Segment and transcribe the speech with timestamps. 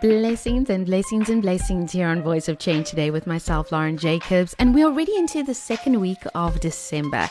[0.00, 4.56] Blessings and blessings and blessings here on Voice of Change today with myself, Lauren Jacobs,
[4.58, 7.28] and we're already into the second week of December.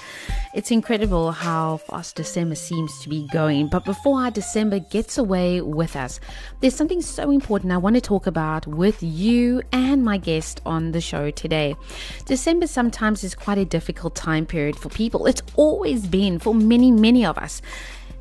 [0.53, 5.61] It's incredible how fast December seems to be going, but before our December gets away
[5.61, 6.19] with us,
[6.59, 10.91] there's something so important I want to talk about with you and my guest on
[10.91, 11.75] the show today.
[12.25, 15.25] December sometimes is quite a difficult time period for people.
[15.25, 17.63] It's always been for many, many of us.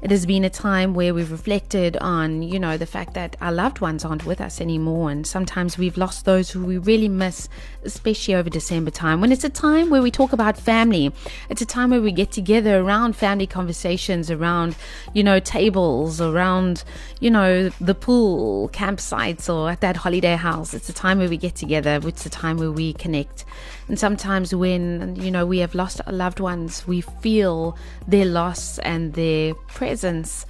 [0.01, 3.51] It has been a time where we've reflected on, you know, the fact that our
[3.51, 5.11] loved ones aren't with us anymore.
[5.11, 7.48] And sometimes we've lost those who we really miss,
[7.83, 9.21] especially over December time.
[9.21, 11.12] When it's a time where we talk about family,
[11.51, 14.77] it's a time where we get together around family conversations, around,
[15.15, 16.85] you know, tables, around,
[17.19, 20.74] you know, the pool, campsites, or at that holiday house.
[20.74, 21.99] It's a time where we get together.
[22.04, 23.45] It's a time where we connect.
[23.89, 28.79] And sometimes when, you know, we have lost our loved ones, we feel their loss
[28.81, 30.45] and their presence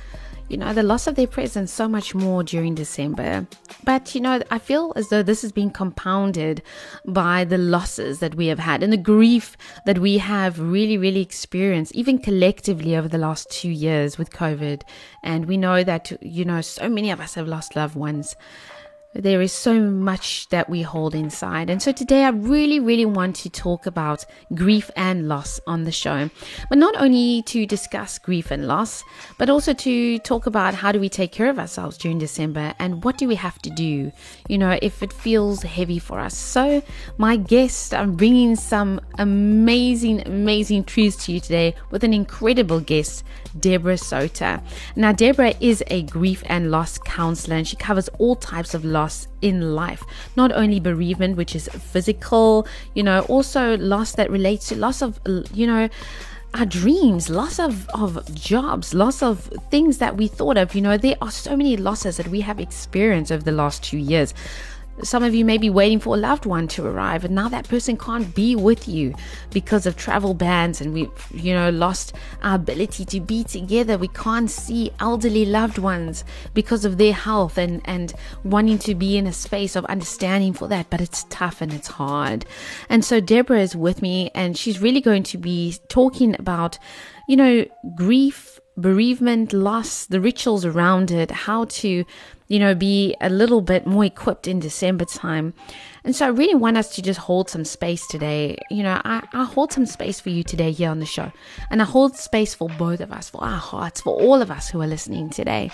[0.48, 3.47] you know, the loss of their presence so much more during December.
[3.84, 6.62] But, you know, I feel as though this has been compounded
[7.05, 11.20] by the losses that we have had and the grief that we have really, really
[11.20, 14.83] experienced, even collectively over the last two years with COVID.
[15.22, 18.34] And we know that, you know, so many of us have lost loved ones.
[19.14, 21.70] There is so much that we hold inside.
[21.70, 25.92] And so today I really, really want to talk about grief and loss on the
[25.92, 26.28] show.
[26.68, 29.02] But not only to discuss grief and loss,
[29.38, 33.02] but also to talk about how do we take care of ourselves during December and
[33.02, 34.12] what do we have to do,
[34.46, 36.36] you know, if it feels heavy for us.
[36.36, 36.82] So,
[37.16, 43.24] my guest, I'm bringing some amazing, amazing truths to you today with an incredible guest,
[43.58, 44.60] Deborah Sowter.
[44.96, 48.97] Now, Deborah is a grief and loss counselor and she covers all types of loss
[49.41, 50.03] in life.
[50.36, 55.20] Not only bereavement, which is physical, you know, also loss that relates to loss of,
[55.53, 55.88] you know,
[56.54, 60.75] our dreams, loss of, of jobs, loss of things that we thought of.
[60.75, 63.98] You know, there are so many losses that we have experienced over the last two
[63.98, 64.34] years.
[65.03, 67.69] Some of you may be waiting for a loved one to arrive, and now that
[67.69, 69.14] person can't be with you
[69.50, 73.97] because of travel bans, and we've, you know, lost our ability to be together.
[73.97, 78.12] We can't see elderly loved ones because of their health and, and
[78.44, 81.88] wanting to be in a space of understanding for that, but it's tough and it's
[81.88, 82.44] hard.
[82.88, 86.78] And so Deborah is with me, and she's really going to be talking about,
[87.28, 92.05] you know, grief, bereavement, loss, the rituals around it, how to
[92.49, 95.53] you know, be a little bit more equipped in December time.
[96.03, 98.56] And so I really want us to just hold some space today.
[98.71, 101.31] You know, I, I hold some space for you today here on the show.
[101.71, 104.71] And I hold space for both of us, for our hearts, for all of us
[104.71, 105.71] who are listening today.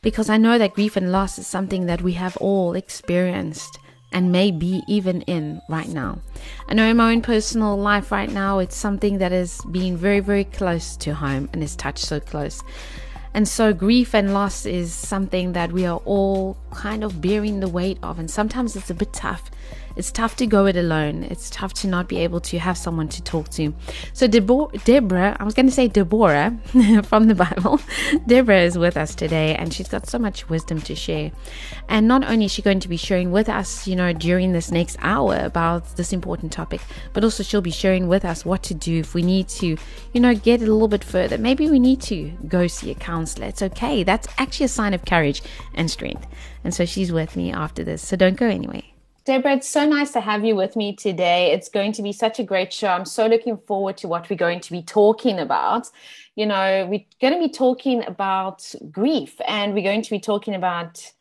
[0.00, 3.78] Because I know that grief and loss is something that we have all experienced
[4.12, 6.18] and may be even in right now.
[6.68, 10.20] I know in my own personal life right now, it's something that is being very,
[10.20, 12.62] very close to home and is touched so close.
[13.34, 17.68] And so, grief and loss is something that we are all kind of bearing the
[17.68, 18.18] weight of.
[18.18, 19.50] And sometimes it's a bit tough
[19.96, 21.24] it's tough to go it alone.
[21.24, 23.74] It's tough to not be able to have someone to talk to.
[24.12, 26.56] So Deborah, I was going to say Deborah
[27.04, 27.80] from the Bible.
[28.26, 31.32] Deborah is with us today and she's got so much wisdom to share.
[31.88, 34.70] And not only is she going to be sharing with us, you know, during this
[34.70, 36.82] next hour about this important topic,
[37.14, 39.78] but also she'll be sharing with us what to do if we need to,
[40.12, 41.38] you know, get a little bit further.
[41.38, 43.46] Maybe we need to go see a counselor.
[43.46, 44.02] It's okay.
[44.02, 45.42] That's actually a sign of courage
[45.74, 46.26] and strength.
[46.64, 48.06] And so she's with me after this.
[48.06, 48.82] So don't go anywhere.
[49.26, 51.50] Deborah, it's so nice to have you with me today.
[51.50, 52.86] It's going to be such a great show.
[52.86, 55.90] I'm so looking forward to what we're going to be talking about.
[56.36, 60.54] You know, we're going to be talking about grief and we're going to be talking
[60.54, 61.12] about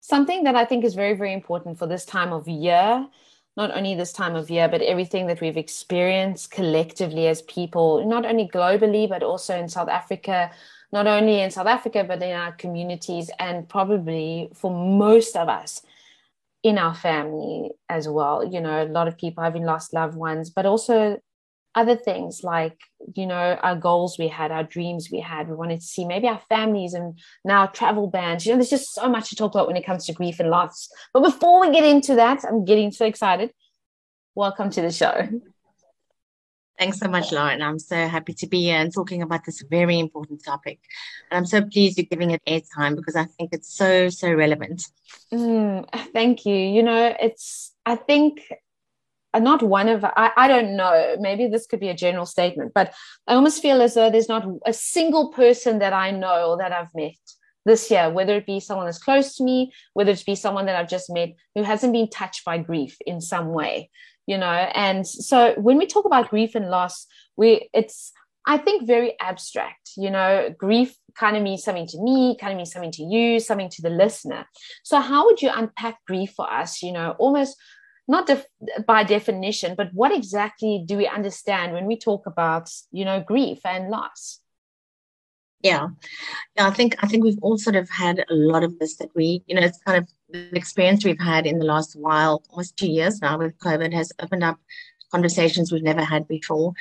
[0.00, 3.08] something that I think is very, very important for this time of year.
[3.56, 8.24] Not only this time of year, but everything that we've experienced collectively as people, not
[8.24, 10.52] only globally, but also in South Africa,
[10.92, 15.82] not only in South Africa, but in our communities, and probably for most of us
[16.62, 18.44] in our family as well.
[18.44, 21.18] You know, a lot of people having lost loved ones, but also
[21.74, 22.76] other things like,
[23.14, 25.48] you know, our goals we had, our dreams we had.
[25.48, 28.44] We wanted to see maybe our families and now travel bans.
[28.44, 30.50] You know, there's just so much to talk about when it comes to grief and
[30.50, 30.88] loss.
[31.12, 33.52] But before we get into that, I'm getting so excited.
[34.34, 35.28] Welcome to the show.
[36.78, 37.60] Thanks so much, Lauren.
[37.60, 40.78] I'm so happy to be here and talking about this very important topic.
[41.30, 44.86] And I'm so pleased you're giving it airtime because I think it's so, so relevant.
[45.32, 46.54] Mm, thank you.
[46.54, 48.48] You know, it's, I think
[49.36, 52.92] not one of I, I don't know maybe this could be a general statement but
[53.26, 56.72] i almost feel as though there's not a single person that i know or that
[56.72, 57.12] i've met
[57.64, 60.76] this year whether it be someone that's close to me whether it be someone that
[60.76, 63.90] i've just met who hasn't been touched by grief in some way
[64.28, 68.12] you know and so when we talk about grief and loss we it's
[68.46, 72.56] i think very abstract you know grief kind of means something to me kind of
[72.56, 74.44] means something to you something to the listener
[74.84, 77.56] so how would you unpack grief for us you know almost
[78.10, 78.46] not def-
[78.86, 83.58] by definition, but what exactly do we understand when we talk about, you know, grief
[83.66, 84.40] and loss?
[85.60, 85.88] Yeah,
[86.56, 86.66] yeah.
[86.66, 89.42] I think I think we've all sort of had a lot of this that we,
[89.46, 92.90] you know, it's kind of the experience we've had in the last while, almost two
[92.90, 94.58] years now with COVID, has opened up
[95.10, 96.74] conversations we've never had before.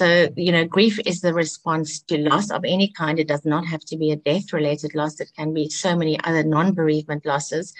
[0.00, 3.18] So, you know, grief is the response to loss of any kind.
[3.18, 5.20] It does not have to be a death related loss.
[5.20, 7.74] It can be so many other non bereavement losses.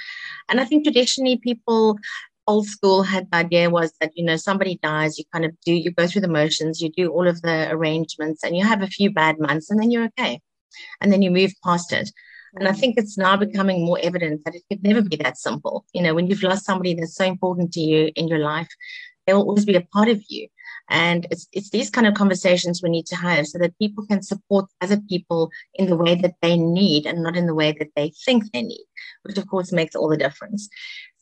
[0.49, 1.99] And I think traditionally people
[2.47, 5.73] old school had the idea was that you know somebody dies you kind of do
[5.73, 8.89] you go through the motions you do all of the arrangements and you have a
[8.89, 10.41] few bad months and then you're okay
[11.01, 12.11] and then you move past it
[12.57, 15.85] and I think it's now becoming more evident that it could never be that simple.
[15.93, 18.69] You know, when you've lost somebody that's so important to you in your life,
[19.31, 20.49] they will always be a part of you.
[20.89, 24.23] And it's, it's these kind of conversations we need to have so that people can
[24.23, 27.91] support other people in the way that they need and not in the way that
[27.95, 28.85] they think they need,
[29.23, 30.69] which of course makes all the difference.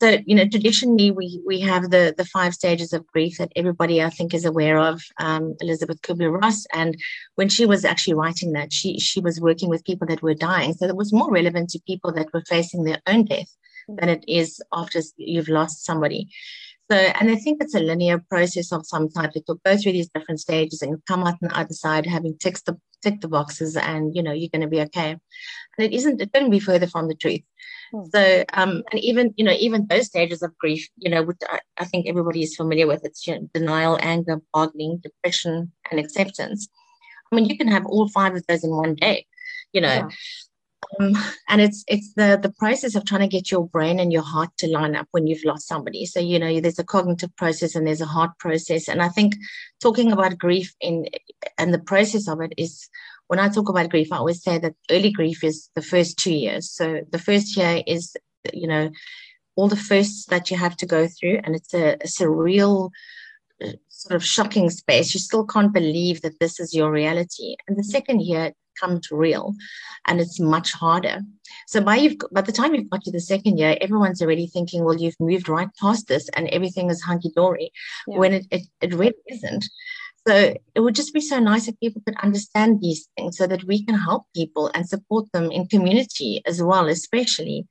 [0.01, 4.03] So, you know, traditionally we, we have the, the five stages of grief that everybody
[4.03, 6.65] I think is aware of, um, Elisabeth Kubler-Ross.
[6.73, 6.97] And
[7.35, 10.73] when she was actually writing that, she, she was working with people that were dying.
[10.73, 13.55] So it was more relevant to people that were facing their own death
[13.87, 16.29] than it is after you've lost somebody.
[16.91, 19.33] So, and I think it's a linear process of some type.
[19.35, 22.39] It will go through these different stages and come out on the other side having
[22.39, 25.11] ticked the tick the boxes, and you know you're going to be okay.
[25.11, 25.21] And
[25.79, 26.21] it isn't.
[26.21, 27.43] It couldn't be further from the truth.
[27.93, 28.05] Hmm.
[28.15, 31.61] So, um, and even you know even those stages of grief, you know, which I,
[31.77, 33.05] I think everybody is familiar with.
[33.05, 36.69] It's you know, denial, anger, bargaining, depression, and acceptance.
[37.31, 39.27] I mean, you can have all five of those in one day.
[39.73, 39.89] You know.
[39.89, 40.09] Yeah.
[41.01, 41.13] Um,
[41.49, 44.51] and it's it's the the process of trying to get your brain and your heart
[44.59, 46.07] to line up when you've lost somebody.
[46.07, 48.89] So you know there's a cognitive process and there's a heart process.
[48.89, 49.37] And I think
[49.83, 51.07] talking about grief in
[51.59, 52.89] and the process of it is
[53.27, 56.33] when I talk about grief, I always say that early grief is the first two
[56.33, 56.71] years.
[56.71, 58.17] So the first year is
[58.53, 58.91] you know
[59.57, 62.91] all the firsts that you have to go through, and it's a, a surreal
[63.63, 65.13] uh, sort of shocking space.
[65.13, 67.57] You still can't believe that this is your reality.
[67.67, 69.55] And the second year becomes real
[70.07, 71.21] and it's much harder.
[71.67, 74.85] So by you've by the time you've got to the second year, everyone's already thinking,
[74.85, 77.71] well, you've moved right past this and everything is hunky dory,
[78.07, 78.19] yeah.
[78.19, 79.65] when it, it, it really isn't.
[80.27, 83.65] So it would just be so nice if people could understand these things so that
[83.65, 87.67] we can help people and support them in community as well, especially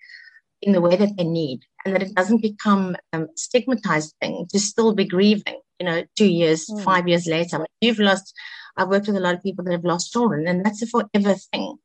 [0.62, 4.60] in the way that they need, and that it doesn't become a stigmatized thing to
[4.60, 6.84] still be grieving, you know, two years, mm.
[6.84, 7.64] five years later.
[7.80, 8.34] You've lost
[8.78, 11.36] I've worked with a lot of people that have lost children, and that's a forever
[11.52, 11.78] thing.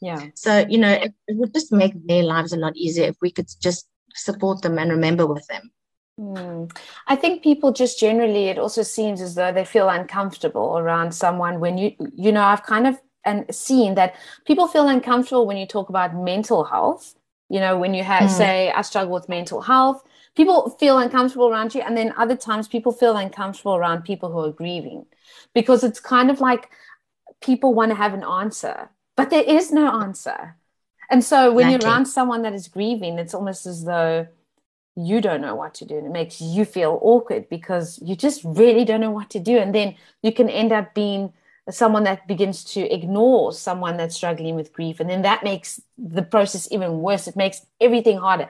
[0.00, 0.28] Yeah.
[0.34, 3.30] So, you know, it, it would just make their lives a lot easier if we
[3.30, 5.70] could just support them and remember with them.
[6.18, 6.76] Mm.
[7.06, 11.60] I think people just generally, it also seems as though they feel uncomfortable around someone
[11.60, 14.16] when you, you know, I've kind of and seen that
[14.46, 17.14] people feel uncomfortable when you talk about mental health.
[17.48, 18.36] You know, when you have, mm.
[18.36, 20.04] say, I struggle with mental health,
[20.36, 21.80] people feel uncomfortable around you.
[21.80, 25.06] And then other times people feel uncomfortable around people who are grieving
[25.54, 26.70] because it's kind of like
[27.40, 30.56] people want to have an answer, but there is no answer.
[31.10, 31.86] And so when exactly.
[31.86, 34.28] you're around someone that is grieving, it's almost as though
[34.96, 38.42] you don't know what to do and it makes you feel awkward because you just
[38.44, 41.32] really don't know what to do and then you can end up being
[41.70, 46.22] someone that begins to ignore someone that's struggling with grief and then that makes the
[46.22, 48.48] process even worse it makes everything harder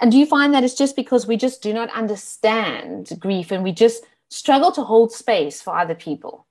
[0.00, 3.62] and do you find that it's just because we just do not understand grief and
[3.62, 6.46] we just struggle to hold space for other people.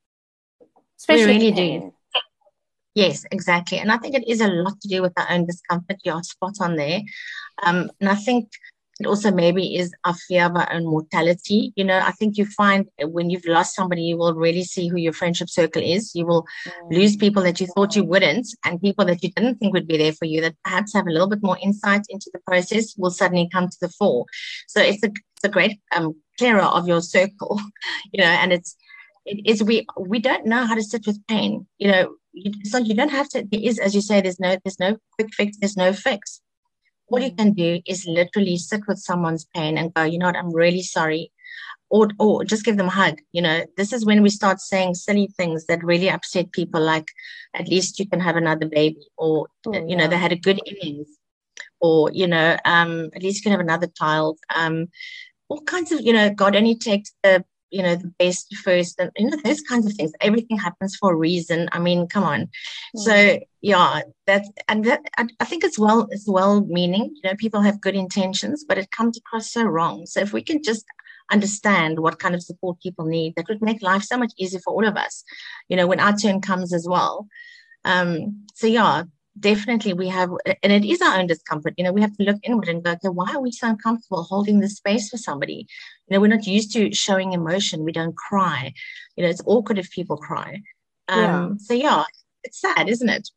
[0.99, 1.93] Especially we really do.
[2.93, 3.79] Yes, exactly.
[3.79, 5.97] And I think it is a lot to do with our own discomfort.
[6.03, 7.01] You're spot on there.
[7.63, 8.51] Um, and I think
[9.01, 11.73] it also maybe is our fear of our own mortality.
[11.75, 14.97] You know, I think you find when you've lost somebody, you will really see who
[14.97, 16.13] your friendship circle is.
[16.13, 16.91] You will mm.
[16.91, 19.97] lose people that you thought you wouldn't, and people that you didn't think would be
[19.97, 23.09] there for you that perhaps have a little bit more insight into the process will
[23.09, 24.25] suddenly come to the fore.
[24.67, 27.59] So it's a, it's a great um, clearer of your circle,
[28.13, 28.75] you know, and it's,
[29.25, 31.67] it is we we don't know how to sit with pain.
[31.79, 33.47] You know, you, so you don't have to.
[33.51, 35.57] There is, as you say, there's no there's no quick fix.
[35.57, 36.41] There's no fix.
[37.11, 40.37] All you can do is literally sit with someone's pain and go, you know what,
[40.37, 41.31] I'm really sorry,
[41.89, 43.19] or or just give them a hug.
[43.33, 47.07] You know, this is when we start saying silly things that really upset people, like
[47.53, 50.61] at least you can have another baby, or oh, you know, they had a good
[50.65, 51.09] innings,
[51.81, 54.39] or you know, um, at least you can have another child.
[54.55, 54.87] Um,
[55.49, 59.11] all kinds of, you know, God only takes the you know the best first and
[59.15, 60.11] you know those kinds of things.
[60.21, 61.69] Everything happens for a reason.
[61.71, 62.41] I mean come on.
[62.41, 62.99] Mm-hmm.
[62.99, 65.01] so yeah that's and that
[65.39, 67.15] i think it's well it's well meaning.
[67.15, 70.05] You know people have good intentions but it comes across so wrong.
[70.05, 70.85] So if we can just
[71.31, 74.73] understand what kind of support people need that would make life so much easier for
[74.73, 75.23] all of us.
[75.69, 77.27] You know when our turn comes as well.
[77.85, 79.03] Um so yeah
[79.39, 80.29] definitely we have
[80.61, 81.73] and it is our own discomfort.
[81.77, 84.23] You know we have to look inward and go okay why are we so uncomfortable
[84.23, 85.67] holding this space for somebody?
[86.07, 87.83] You know we're not used to showing emotion.
[87.83, 88.73] We don't cry.
[89.15, 90.61] You know it's awkward if people cry.
[91.07, 91.49] Um yeah.
[91.57, 92.03] so yeah
[92.43, 93.29] it's sad isn't it?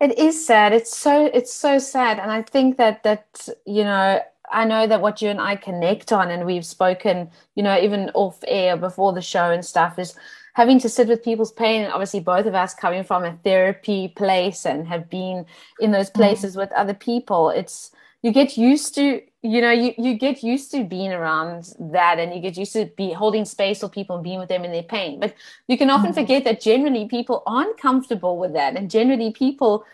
[0.00, 0.72] It is sad.
[0.72, 2.18] It's so it's so sad.
[2.18, 6.12] And i think that that you know I know that what you and I connect
[6.12, 10.14] on, and we've spoken, you know, even off air before the show and stuff, is
[10.54, 14.08] having to sit with people's pain and obviously both of us coming from a therapy
[14.08, 15.46] place and have been
[15.80, 16.20] in those mm-hmm.
[16.20, 20.42] places mm with other people it's you get used to you know you, you get
[20.42, 24.16] used to being around that and you get used to be holding space for people
[24.16, 25.34] and being with them in their pain but
[25.68, 29.84] you can often mm forget that generally people aren't comfortable with that and generally people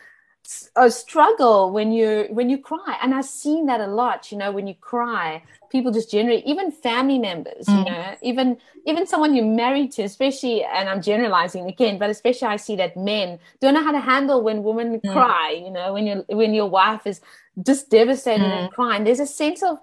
[0.77, 2.99] a struggle when you when you cry.
[3.03, 6.71] And i've seen that a lot you know when you cry people just generally even
[6.71, 7.79] family members mm.
[7.79, 12.47] you know even even someone you're married to especially and i'm generalizing again but especially
[12.47, 15.13] i see that men don't know how to handle when women mm.
[15.13, 17.21] cry you know when your when your wife is
[17.63, 18.65] just devastated mm.
[18.65, 19.05] and crying.
[19.05, 19.79] There's a sense of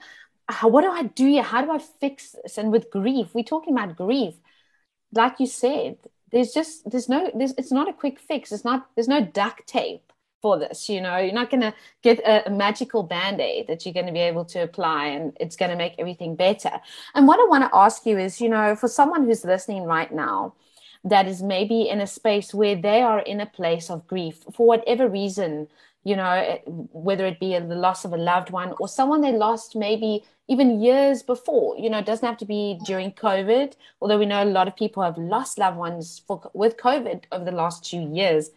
[0.47, 1.43] how, what do i do here?
[1.43, 2.57] How do i fix this?
[2.57, 4.35] And with grief we're talking about grief.
[5.13, 5.97] Like you said
[6.31, 8.51] there's just there's no there's it's not a quick fix.
[8.51, 10.10] It's not there's no duct tape
[10.41, 11.17] for this you know?
[11.17, 14.45] You're not going to get a, a, magical band-aid that you're going to be able
[14.45, 16.71] to apply and it's going to make everything better.
[17.15, 20.11] And what i want to ask you is you know for someone who's listening right
[20.13, 20.53] now
[21.03, 24.67] that is maybe in a space where they are in a place of grief for
[24.67, 25.67] whatever reason
[26.03, 29.31] you know eh, whether it be the loss of a loved one or someone they
[29.31, 34.19] lost maybe even years before you know it doesn't have to be during covid although
[34.19, 37.51] we know a lot of people have lost loved ones for, with covid over the
[37.51, 38.51] last two years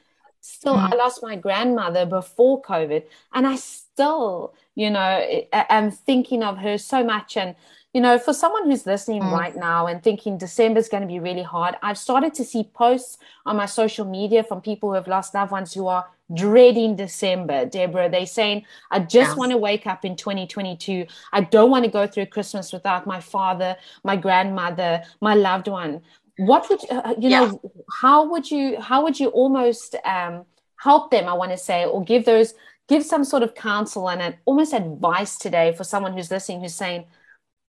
[0.47, 0.93] Still, mm.
[0.93, 6.77] I lost my grandmother before COVID, and I still, you know, am thinking of her
[6.77, 7.39] so much.
[7.39, 7.57] And,
[7.95, 9.33] you know, for someone who's listening mm.
[9.33, 12.65] right now and thinking December is going to be really hard, I've started to see
[12.75, 16.95] posts on my social media from people who have lost loved ones who are dreading
[16.95, 18.11] December, Deborah.
[18.11, 19.37] They're saying, I just yes.
[19.37, 21.07] want to wake up in 2022.
[21.33, 26.03] I don't want to go through Christmas without my father, my grandmother, my loved one
[26.39, 27.41] what would uh, you yeah.
[27.41, 27.61] know
[28.01, 30.45] how would you how would you almost um,
[30.77, 32.55] help them i want to say or give those
[32.89, 36.75] give some sort of counsel and an, almost advice today for someone who's listening who's
[36.75, 37.05] saying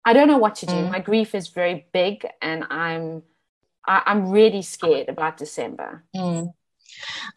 [0.04, 0.90] i don't know what to do mm.
[0.90, 3.22] my grief is very big and i'm
[3.86, 6.52] I, am i am really scared about december mm.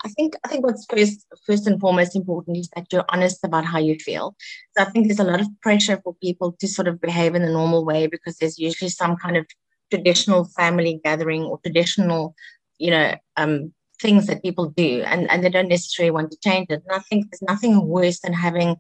[0.04, 3.66] I think I think what's first first and foremost important is that you're honest about
[3.66, 4.36] how you feel.
[4.76, 7.44] So I think there's a lot of pressure for people to sort of behave in
[7.44, 9.46] a normal way because there's usually some kind of
[9.92, 12.36] traditional family gathering or traditional,
[12.80, 16.68] you know, um, things that people do, and, and they don't necessarily want to change
[16.70, 16.82] it.
[16.88, 18.78] And I think there's nothing worse than having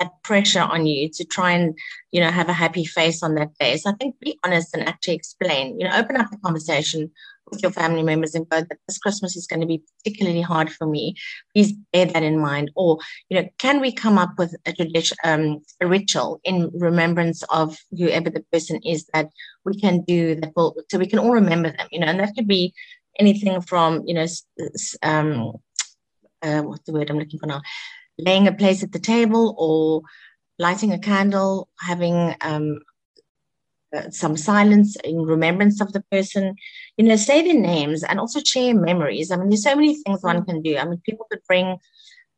[0.00, 1.78] that pressure on you to try and,
[2.10, 3.76] you know, have a happy face on that day.
[3.76, 7.12] So I think be honest and actually explain, you know, open up the conversation
[7.50, 10.72] with your family members and go that this Christmas is going to be particularly hard
[10.72, 11.14] for me.
[11.54, 12.70] Please bear that in mind.
[12.74, 12.98] Or,
[13.28, 17.78] you know, can we come up with a tradition, um, a ritual in remembrance of
[17.96, 19.28] whoever the person is that
[19.64, 22.34] we can do that will, so we can all remember them, you know, and that
[22.34, 22.72] could be
[23.18, 24.26] anything from, you know,
[25.02, 25.52] um,
[26.42, 27.62] uh, what's the word I'm looking for now?
[28.18, 30.02] Laying a place at the table or
[30.58, 32.80] lighting a candle, having um,
[33.94, 36.56] Uh, some silence in remembrance of the person,
[36.96, 39.30] you know, say their names and also share memories.
[39.30, 40.46] I mean, there's so many things one mm.
[40.46, 40.76] can do.
[40.76, 41.78] I mean, people could bring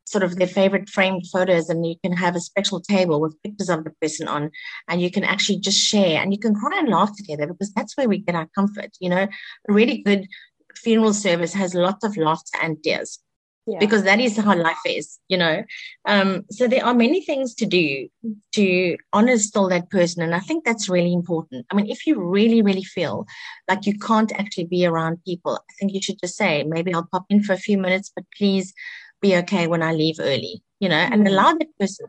[0.05, 3.69] sort of their favorite framed photos and you can have a special table with pictures
[3.69, 4.51] of the person on
[4.87, 7.97] and you can actually just share and you can cry and laugh together because that's
[7.97, 8.91] where we get our comfort.
[8.99, 9.27] You know,
[9.69, 10.27] a really good
[10.75, 13.19] funeral service has lots of laughter and tears
[13.67, 13.79] yeah.
[13.79, 15.63] because that is how life is, you know.
[16.05, 18.07] Um, so there are many things to do
[18.53, 20.23] to honor still that person.
[20.23, 21.65] And I think that's really important.
[21.69, 23.27] I mean, if you really, really feel
[23.67, 27.07] like you can't actually be around people, I think you should just say, maybe I'll
[27.11, 28.73] pop in for a few minutes, but please
[29.21, 31.27] be okay when I leave early, you know, and mm-hmm.
[31.27, 32.07] allow that person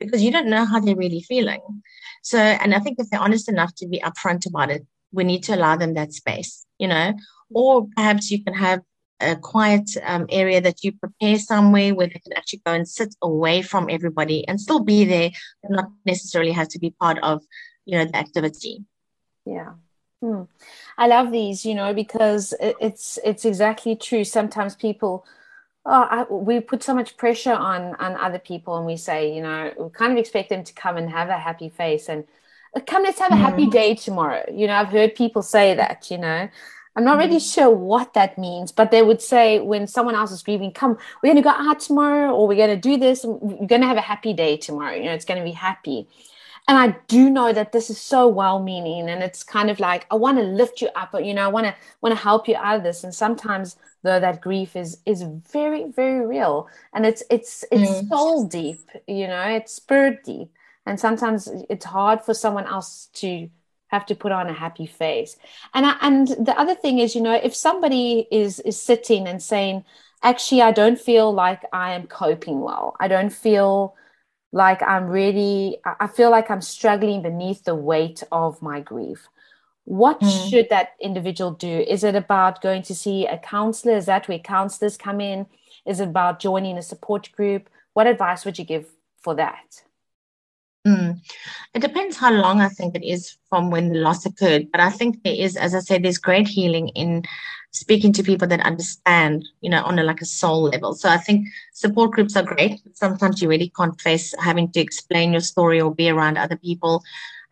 [0.00, 1.60] because you don't know how they're really feeling.
[2.22, 5.44] So, and I think if they're honest enough to be upfront about it, we need
[5.44, 7.14] to allow them that space, you know,
[7.54, 8.80] or perhaps you can have
[9.20, 13.14] a quiet um, area that you prepare somewhere where they can actually go and sit
[13.22, 15.30] away from everybody and still be there,
[15.62, 17.42] but not necessarily have to be part of,
[17.84, 18.84] you know, the activity.
[19.46, 19.74] Yeah.
[20.20, 20.42] Hmm.
[20.96, 24.24] I love these, you know, because it's it's exactly true.
[24.24, 25.26] Sometimes people,
[25.84, 29.42] oh, I, we put so much pressure on on other people, and we say, you
[29.42, 32.24] know, we kind of expect them to come and have a happy face, and
[32.80, 33.70] come let's have a happy mm.
[33.70, 36.48] day tomorrow you know i've heard people say that you know
[36.96, 37.54] i'm not really mm.
[37.54, 41.32] sure what that means but they would say when someone else is grieving come we're
[41.32, 43.86] going to go out tomorrow or we're going to do this and we're going to
[43.86, 46.08] have a happy day tomorrow you know it's going to be happy
[46.68, 50.06] and i do know that this is so well meaning and it's kind of like
[50.10, 52.48] i want to lift you up but you know i want to want to help
[52.48, 55.22] you out of this and sometimes though that grief is is
[55.52, 58.08] very very real and it's it's it's mm.
[58.08, 60.48] soul deep you know it's spirit deep
[60.86, 63.48] and sometimes it's hard for someone else to
[63.94, 65.36] have to put on a happy face.
[65.72, 69.42] And I, and the other thing is you know if somebody is is sitting and
[69.42, 69.84] saying
[70.22, 72.96] actually i don't feel like i am coping well.
[73.00, 73.94] I don't feel
[74.52, 79.28] like i'm really i feel like i'm struggling beneath the weight of my grief.
[79.84, 80.50] What mm.
[80.50, 81.84] should that individual do?
[81.94, 83.96] Is it about going to see a counselor?
[83.96, 85.46] Is that where counselors come in?
[85.86, 87.68] Is it about joining a support group?
[87.92, 88.86] What advice would you give
[89.20, 89.82] for that
[90.86, 91.18] Mm.
[91.72, 94.70] It depends how long I think it is from when the loss occurred.
[94.70, 97.24] But I think there is, as I said, there's great healing in
[97.72, 100.94] speaking to people that understand, you know, on a like a soul level.
[100.94, 102.80] So I think support groups are great.
[102.92, 107.02] Sometimes you really can't face having to explain your story or be around other people.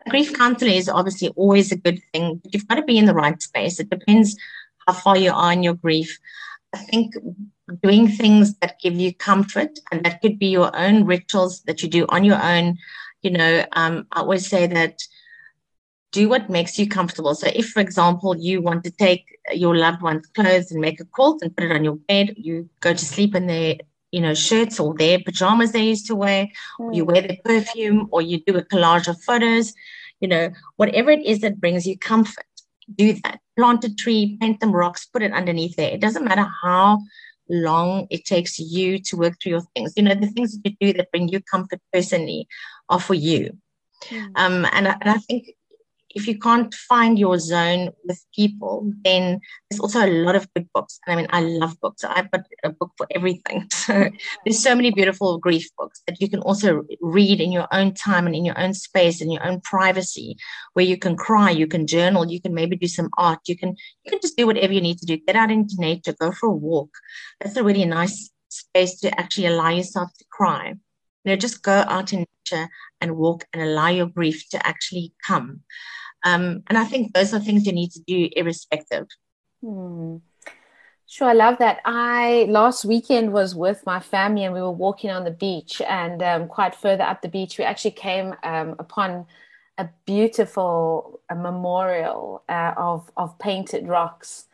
[0.09, 3.13] Grief counseling is obviously always a good thing, but you've got to be in the
[3.13, 3.79] right space.
[3.79, 4.37] It depends
[4.85, 6.19] how far you are in your grief.
[6.73, 7.15] I think
[7.81, 11.89] doing things that give you comfort and that could be your own rituals that you
[11.89, 12.77] do on your own
[13.23, 14.99] you know, um, I always say that
[16.11, 17.33] do what makes you comfortable.
[17.33, 21.05] So, if, for example, you want to take your loved one's clothes and make a
[21.05, 23.77] quilt and put it on your bed, you go to sleep in their,
[24.11, 26.47] you know, shirts or their pajamas they used to wear,
[26.79, 26.95] mm.
[26.95, 29.73] you wear their perfume, or you do a collage of photos,
[30.19, 32.45] you know, whatever it is that brings you comfort,
[32.95, 33.39] do that.
[33.57, 35.91] Plant a tree, paint them rocks, put it underneath there.
[35.91, 36.99] It doesn't matter how
[37.49, 39.93] long it takes you to work through your things.
[39.95, 42.47] You know, the things that you do that bring you comfort personally
[42.89, 43.57] are for you.
[44.05, 44.31] Mm.
[44.35, 45.55] Um, and, and I think
[46.15, 50.67] if you can't find your zone with people, then there's also a lot of good
[50.73, 50.99] books.
[51.05, 52.03] And I mean, I love books.
[52.03, 53.67] I've got a book for everything.
[53.83, 54.09] So
[54.45, 58.25] there's so many beautiful grief books that you can also read in your own time
[58.27, 60.37] and in your own space, in your own privacy,
[60.71, 63.75] where you can cry, you can journal, you can maybe do some art, you can
[64.05, 65.17] you can just do whatever you need to do.
[65.17, 66.91] Get out into nature, go for a walk.
[67.41, 70.75] That's a really nice space to actually allow yourself to cry.
[71.23, 72.67] You know, just go out in nature
[73.01, 75.61] and walk and allow your grief to actually come.
[76.23, 79.07] Um, and I think those are things you need to do irrespective.
[79.61, 80.17] Hmm.
[81.05, 81.79] Sure, I love that.
[81.85, 86.23] I last weekend was with my family and we were walking on the beach, and
[86.23, 89.27] um, quite further up the beach, we actually came um, upon
[89.77, 94.45] a beautiful a memorial uh, of of painted rocks,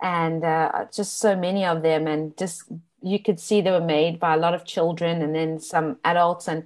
[0.00, 2.62] and uh, just so many of them, and just
[3.06, 6.48] you could see they were made by a lot of children and then some adults,
[6.48, 6.64] and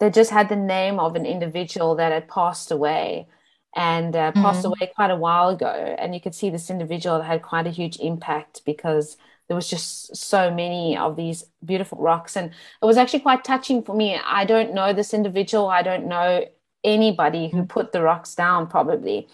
[0.00, 3.26] they just had the name of an individual that had passed away
[3.74, 4.68] and uh, passed mm-hmm.
[4.68, 5.96] away quite a while ago.
[5.98, 10.16] And you could see this individual had quite a huge impact because there was just
[10.16, 12.36] so many of these beautiful rocks.
[12.36, 14.20] And it was actually quite touching for me.
[14.24, 16.44] I don't know this individual, I don't know
[16.84, 17.68] anybody who mm.
[17.68, 19.28] put the rocks down, probably.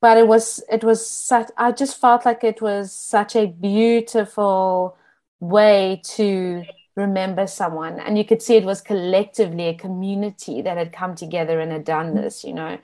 [0.00, 4.96] But it was, it was such, I just felt like it was such a beautiful
[5.42, 7.98] way to remember someone.
[7.98, 11.84] And you could see it was collectively a community that had come together and had
[11.84, 12.78] done this, you know.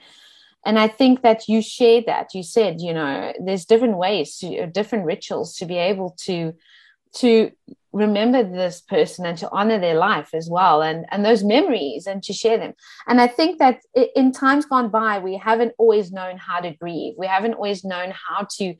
[0.65, 2.33] And i think that you share that.
[2.33, 6.53] You said you know there's different ways to, different rituals to be able to
[7.15, 7.51] to
[7.91, 12.21] remember this person and to honor their life as well and and those memories and
[12.23, 12.73] to share them.
[13.07, 13.79] And i think that
[14.15, 17.13] in times gone by we haven't always known how to grieve.
[17.17, 18.75] We haven't always known how to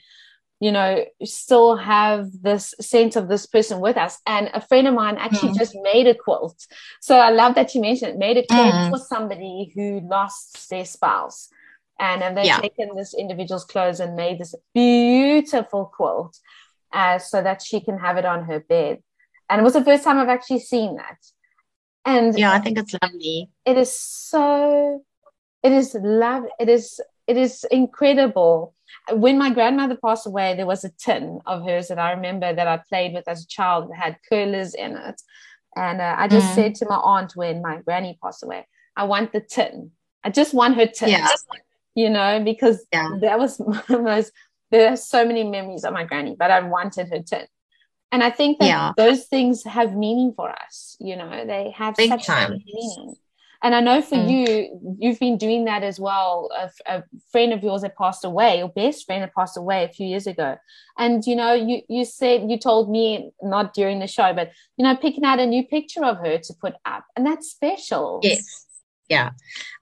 [0.59, 4.93] you know still have this sense of this person with us and a friend of
[4.93, 5.57] mine actually mm.
[5.57, 6.67] just made a quilt
[7.01, 8.89] so i love that you mentioned it made a quilt mm.
[8.89, 11.49] for somebody who lost their spouse
[11.99, 12.59] and, and they've yeah.
[12.59, 16.39] taken this individual's clothes and made this beautiful quilt
[16.93, 19.03] uh, so that she can have it on her bed.
[19.49, 21.17] And it was the first time I've actually seen that.
[22.05, 23.49] And yeah, I think it's lovely.
[23.65, 25.03] It is so,
[25.61, 26.45] it is love.
[26.59, 28.73] It is, it is incredible.
[29.11, 32.67] When my grandmother passed away, there was a tin of hers that I remember that
[32.67, 35.21] I played with as a child that had curlers in it.
[35.75, 36.55] And uh, I just mm.
[36.55, 39.91] said to my aunt when my granny passed away, I want the tin.
[40.23, 41.09] I just want her tin.
[41.09, 41.27] Yeah
[41.99, 43.09] you know, because yeah.
[43.21, 44.31] that was my most,
[44.71, 47.47] there are so many memories of my granny, but I wanted her to.
[48.11, 48.91] And I think that yeah.
[48.97, 52.51] those things have meaning for us, you know, they have Big such time.
[52.65, 53.15] meaning.
[53.61, 54.29] And I know for mm.
[54.29, 56.49] you, you've been doing that as well.
[56.57, 59.89] A, a, friend of yours that passed away, your best friend that passed away a
[59.89, 60.55] few years ago.
[60.97, 64.85] And, you know, you, you said, you told me, not during the show, but, you
[64.85, 67.03] know, picking out a new picture of her to put up.
[67.15, 68.21] And that's special.
[68.23, 68.65] Yes.
[69.09, 69.31] Yeah.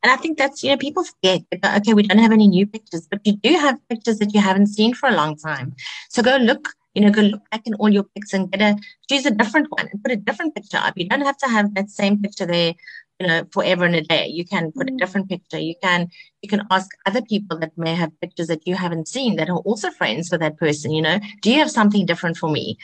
[0.01, 3.07] And I think that's, you know, people forget, okay, we don't have any new pictures,
[3.11, 5.75] but you do have pictures that you haven't seen for a long time.
[6.09, 8.79] So go look, you know, go look back in all your pics and get a,
[9.09, 10.93] choose a different one and put a different picture up.
[10.95, 12.73] You don't have to have that same picture there,
[13.19, 14.27] you know, forever and a day.
[14.27, 14.97] You can put a mm.
[14.97, 15.59] different picture.
[15.59, 16.09] You can,
[16.41, 19.57] you can ask other people that may have pictures that you haven't seen that are
[19.57, 22.77] also friends with that person, you know, do you have something different for me?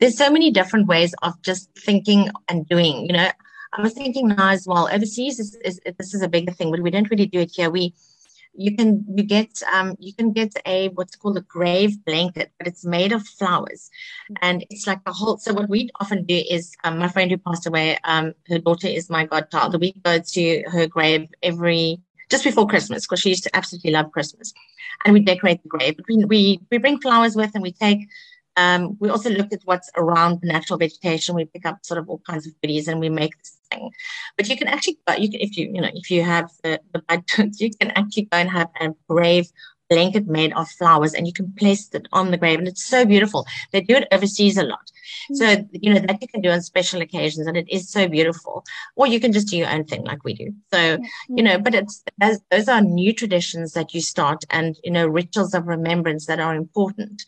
[0.00, 3.30] There's so many different ways of just thinking and doing, you know,
[3.72, 4.88] I was thinking now as well.
[4.90, 7.70] Overseas is, is, this is a bigger thing, but we don't really do it here.
[7.70, 7.94] We
[8.56, 12.66] you can you get um you can get a what's called a grave blanket, but
[12.66, 13.90] it's made of flowers,
[14.42, 15.36] and it's like a whole.
[15.38, 18.88] So what we often do is um, my friend who passed away, um, her daughter
[18.88, 19.78] is my godchild.
[19.80, 24.12] We go to her grave every just before Christmas because she used to absolutely love
[24.12, 24.52] Christmas,
[25.04, 25.96] and we decorate the grave.
[26.08, 28.08] We we we bring flowers with, and we take
[28.56, 31.34] um, we also look at what's around the natural vegetation.
[31.34, 33.90] We pick up sort of all kinds of goodies and we make this thing.
[34.36, 36.80] But you can actually, but you can, if you, you know, if you have the,
[36.92, 39.50] the budget, you can actually go and have a grave
[39.88, 43.04] blanket made of flowers and you can place it on the grave and it's so
[43.04, 43.46] beautiful.
[43.72, 44.90] They do it overseas a lot.
[45.32, 45.68] So, mm.
[45.72, 48.64] you know, that you can do on special occasions and it is so beautiful.
[48.96, 50.52] Or you can just do your own thing like we do.
[50.72, 50.98] So,
[51.28, 55.06] you know, but it's, as those are new traditions that you start and, you know,
[55.06, 57.24] rituals of remembrance that are important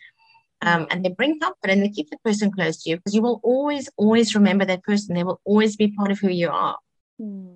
[0.60, 3.22] um, and they bring comfort and they keep the person close to you because you
[3.22, 5.14] will always, always remember that person.
[5.14, 6.76] They will always be part of who you are.
[7.20, 7.54] Mm.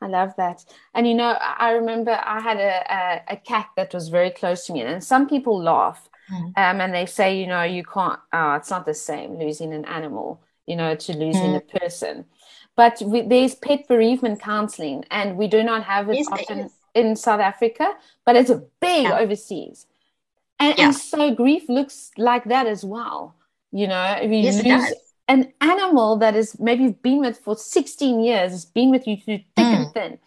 [0.00, 0.64] I love that.
[0.94, 4.66] And you know, I remember I had a, a, a, cat that was very close
[4.66, 6.52] to me, and some people laugh mm.
[6.56, 9.84] um, and they say, you know, you can't, oh, it's not the same losing an
[9.86, 11.56] animal, you know, to losing mm.
[11.56, 12.26] a person.
[12.76, 16.72] But we, there's pet bereavement counseling, and we do not have it yes, often it
[16.94, 19.18] in South Africa, but it's big yeah.
[19.18, 19.86] overseas.
[20.58, 20.84] And, yeah.
[20.86, 23.34] and so grief looks like that as well.
[23.72, 24.94] You know, if you yes, lose
[25.28, 29.16] an animal that is maybe you've been with for 16 years, has been with you
[29.16, 29.76] through thick mm.
[29.76, 30.18] and thin.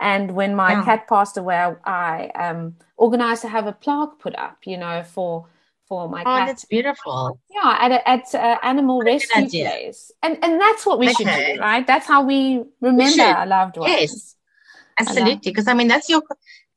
[0.00, 0.84] And when my yeah.
[0.84, 5.46] cat passed away, I um, organized to have a plaque put up, you know, for
[5.86, 6.46] for my oh, cat.
[6.48, 7.38] that's beautiful.
[7.50, 11.14] Yeah, at a, at uh, animal rescue place, and and that's what we okay.
[11.24, 11.86] should do, right?
[11.86, 13.92] That's how we remember we our loved ones.
[13.92, 14.36] Yes,
[14.98, 15.40] absolutely.
[15.44, 16.22] Because I mean, that's your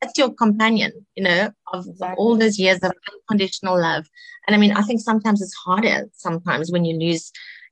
[0.05, 2.13] that's your companion, you know, of, exactly.
[2.13, 4.05] of, all those years of unconditional love.
[4.47, 7.31] And I mean, I think sometimes it's harder sometimes when you lose,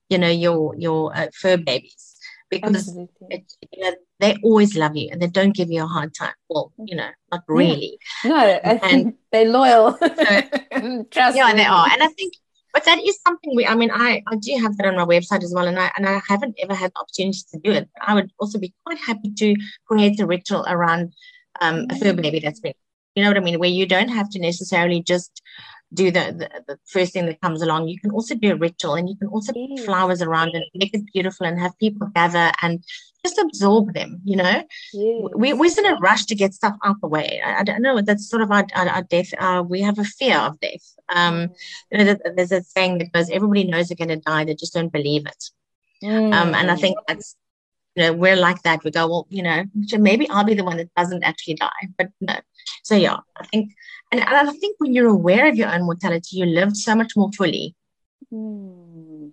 [0.10, 2.15] you know, your your uh, fur babies
[2.50, 2.96] because
[3.30, 6.34] it, you know, they always love you and they don't give you a hard time.
[6.50, 8.00] Well, you know, not really.
[8.24, 9.98] No, and they're loyal.
[10.74, 11.54] So, Trust yeah, me.
[11.54, 11.88] they are.
[11.91, 12.34] And I think
[12.74, 15.43] but that is something we i mean i i do have that on my website
[15.43, 18.10] as well and i and i haven't ever had the opportunity to do it but
[18.10, 19.56] i would also be quite happy to
[19.88, 21.13] create a ritual around
[21.61, 22.73] um, a fur baby that's been,
[23.15, 25.41] you know what I mean, where you don't have to necessarily just
[25.93, 27.87] do the, the, the, first thing that comes along.
[27.87, 30.93] You can also do a ritual and you can also put flowers around and make
[30.93, 32.83] it beautiful and have people gather and
[33.23, 34.63] just absorb them, you know.
[34.93, 35.29] Yes.
[35.35, 37.41] We, we're in a rush to get stuff out the way.
[37.45, 38.01] I, I don't know.
[38.01, 39.33] That's sort of our, our, our death.
[39.37, 40.95] Uh, we have a fear of death.
[41.13, 41.49] Um,
[41.91, 44.45] you know, there's a saying that goes, everybody knows they're going to die.
[44.45, 45.43] They just don't believe it.
[46.03, 46.33] Mm.
[46.33, 47.03] Um, and I think mm.
[47.07, 47.35] that's
[47.95, 48.84] you know, we're like that.
[48.84, 51.69] We go, well, you know, so maybe I'll be the one that doesn't actually die.
[51.97, 52.36] But no.
[52.84, 53.73] So yeah, I think,
[54.12, 57.32] and, I think when you're aware of your own mortality, you live so much more
[57.32, 57.75] fully.
[58.32, 59.32] Mm.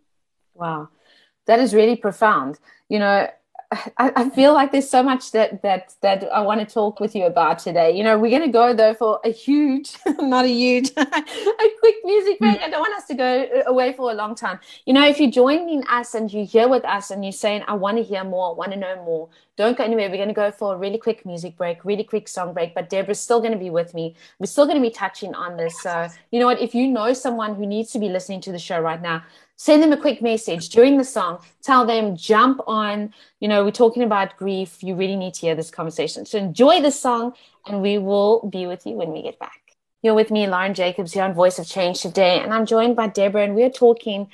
[0.54, 0.88] Wow.
[1.46, 2.58] That is really profound.
[2.88, 3.28] You know,
[3.72, 7.14] I, I, feel like there's so much that that that I want to talk with
[7.14, 7.96] you about today.
[7.96, 11.04] You know, we're going to go though for a huge, not a huge, a
[11.78, 12.58] quick music break.
[12.58, 12.64] Mm.
[12.64, 14.58] I don't want us to go uh, away for a long time.
[14.86, 17.74] You know, if you're joining us and you're here with us and you're saying, "I
[17.74, 20.10] want to hear more, I want to know more," don't go anywhere.
[20.10, 22.74] We're going to go for a really quick music break, really quick song break.
[22.74, 24.16] But Deborah's still going to be with me.
[24.40, 25.80] We're still going to be touching on this.
[25.80, 26.60] So, you know what?
[26.60, 29.22] If you know someone who needs to be listening to the show right now,
[29.60, 31.38] send them a quick message during the song.
[31.60, 34.82] Tell them jump on you know we're talking about grief.
[34.82, 36.24] You really need to hear this conversation.
[36.24, 37.34] So enjoy the song
[37.66, 39.60] and we will be with you when we get back.
[40.02, 43.06] You're with me lauren jacobs here on voice of change today and i'm joined by
[43.08, 44.28] deborah and we're talking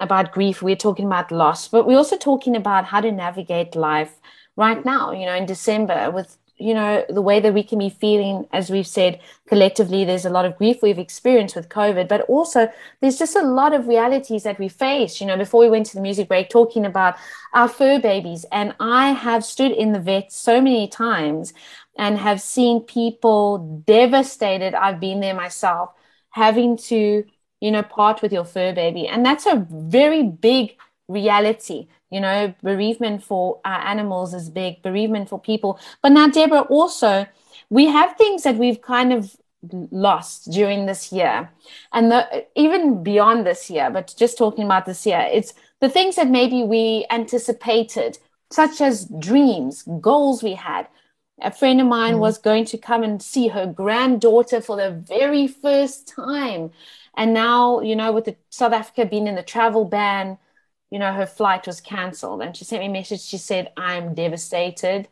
[0.00, 0.62] about grief.
[0.62, 4.14] We're talking about loss but we're also talking about how to navigate life
[4.54, 7.90] right now you know in december with you know the way that we can be
[7.90, 12.22] feeling as we've said collectively there's a lot of grief we've experienced with covid but
[12.22, 12.68] also
[13.00, 15.20] there's just a lot of realities that we face.
[15.20, 17.16] You know before we went to the music break talking about
[17.54, 21.52] our fur babies and i have stood in the vet so many times
[21.98, 24.72] and have seen people devastated.
[24.74, 25.90] I've been there myself
[26.30, 27.24] having to
[27.60, 29.08] you know part with your fur baby.
[29.08, 30.76] And that's a very big
[31.08, 35.78] reality you know, bereavement for our animals is big, bereavement for people.
[36.02, 37.26] But now, Deborah, also,
[37.70, 39.36] we have things that we've kind of
[39.90, 41.50] lost during this year
[41.92, 46.16] and the, even beyond this year, but just talking about this year, it's the things
[46.16, 48.18] that maybe we anticipated
[48.50, 50.86] such as dreams, goals we had.
[51.42, 52.20] A friend of mine mm.
[52.20, 56.70] was going to come and see her granddaughter for the very first time.
[57.16, 60.38] And now, you know, with the South Africa being in the travel ban,
[60.90, 62.42] you know, her flight was cancelled.
[62.42, 63.20] And she sent me a message.
[63.20, 65.08] She said, I'm devastated.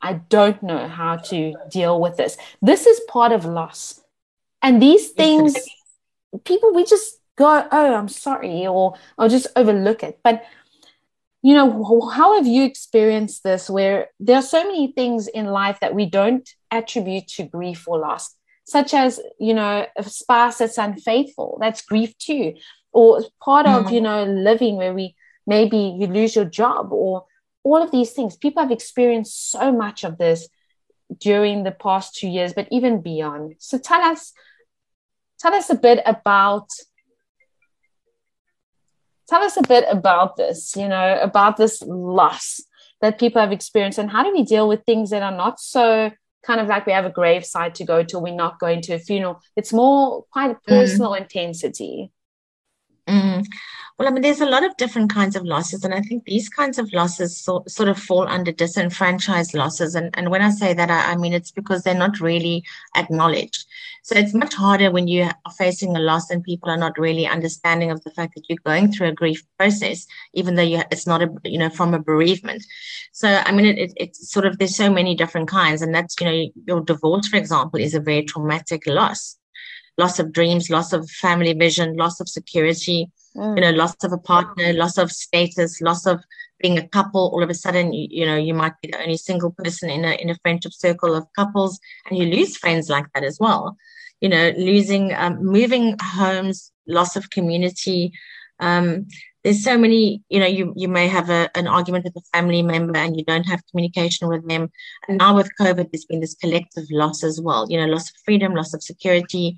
[0.00, 2.36] I don't know how to deal with this.
[2.62, 4.00] This is part of loss.
[4.62, 5.56] And these things,
[6.44, 10.20] people, we just go, oh, I'm sorry, or I'll just overlook it.
[10.22, 10.44] But
[11.42, 15.78] you know, how have you experienced this where there are so many things in life
[15.80, 20.78] that we don't attribute to grief or loss, such as, you know, a spouse that's
[20.78, 22.54] unfaithful, that's grief too,
[22.92, 23.92] or part of, mm.
[23.92, 25.14] you know, living where we
[25.48, 27.24] maybe you lose your job or
[27.64, 28.36] all of these things.
[28.36, 30.48] People have experienced so much of this
[31.18, 33.54] during the past two years, but even beyond.
[33.58, 34.34] So tell us,
[35.40, 36.68] tell us a bit about
[39.28, 42.62] tell us a bit about this, you know, about this loss
[43.00, 46.10] that people have experienced and how do we deal with things that are not so
[46.44, 48.98] kind of like we have a graveside to go to, we're not going to a
[48.98, 49.40] funeral.
[49.54, 50.64] It's more quite a mm.
[50.66, 51.20] personal mm.
[51.20, 52.10] intensity.
[53.06, 53.44] Mm.
[53.98, 56.48] Well, I mean, there's a lot of different kinds of losses, and I think these
[56.48, 59.96] kinds of losses so, sort of fall under disenfranchised losses.
[59.96, 62.62] And, and when I say that, I, I, mean it's because they're not really
[62.94, 63.66] acknowledged.
[64.04, 67.26] So it's much harder when you are facing a loss and people are not really
[67.26, 71.08] understanding of the fact that you're going through a grief process, even though you, it's
[71.08, 72.64] not a you know from a bereavement.
[73.10, 76.14] So I mean, it, it, it's sort of there's so many different kinds, and that's
[76.20, 79.36] you know your divorce, for example, is a very traumatic loss
[79.98, 83.56] loss of dreams, loss of family vision, loss of security, mm.
[83.56, 86.22] you know, loss of a partner, loss of status, loss of
[86.60, 87.30] being a couple.
[87.32, 90.04] All of a sudden, you, you know, you might be the only single person in
[90.04, 93.76] a in a friendship circle of couples, and you lose friends like that as well.
[94.20, 98.12] You know, losing, um, moving homes, loss of community.
[98.58, 99.06] Um,
[99.44, 102.62] there's so many, you know, you, you may have a, an argument with a family
[102.62, 104.68] member and you don't have communication with them.
[105.06, 108.16] And now with COVID, there's been this collective loss as well, you know, loss of
[108.24, 109.56] freedom, loss of security,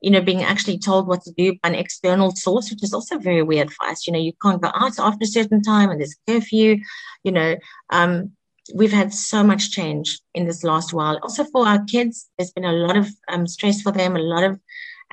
[0.00, 3.18] you know, being actually told what to do by an external source, which is also
[3.18, 4.06] very weird for us.
[4.06, 6.78] You know, you can't go out after a certain time and there's curfew,
[7.24, 7.56] you know.
[7.90, 8.32] Um,
[8.74, 11.18] we've had so much change in this last while.
[11.22, 14.44] Also for our kids, there's been a lot of um, stress for them, a lot
[14.44, 14.60] of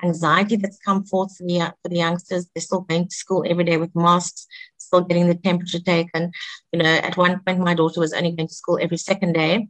[0.02, 2.46] anxiety that's come forth for the, for the youngsters.
[2.54, 4.46] They're still going to school every day with masks,
[4.76, 6.32] still getting the temperature taken.
[6.72, 9.68] You know, at one point, my daughter was only going to school every second day